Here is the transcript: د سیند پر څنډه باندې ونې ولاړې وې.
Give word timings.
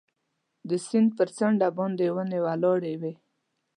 د 0.69 0.71
سیند 0.85 1.09
پر 1.17 1.29
څنډه 1.37 1.67
باندې 1.77 2.05
ونې 2.15 2.39
ولاړې 2.45 2.93
وې. 3.01 3.13